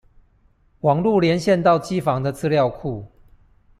[0.79, 3.05] 網路連線到機房的資料庫